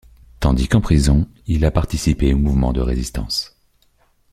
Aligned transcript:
Tandis 0.39 0.67
qu'en 0.67 0.81
prison, 0.81 1.27
il 1.45 1.63
a 1.63 1.69
participé 1.69 2.33
au 2.33 2.37
mouvement 2.39 2.73
de 2.73 2.81
résistance. 2.81 3.55